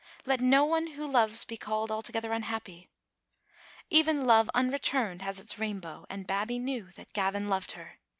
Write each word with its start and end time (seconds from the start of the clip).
Let 0.25 0.41
no 0.41 0.65
one 0.65 0.87
who 0.97 1.05
loves 1.05 1.45
be 1.45 1.57
called 1.57 1.91
altogether 1.91 2.33
unhappy. 2.33 2.89
Even 3.91 4.25
love 4.25 4.49
unretumed 4.55 5.21
has 5.21 5.39
its 5.39 5.59
rainbow, 5.59 6.07
and 6.09 6.25
Babbie 6.25 6.57
knew 6.57 6.89
that 6.95 7.13
Gavin 7.13 7.47
loved 7.47 7.73
her. 7.73 7.99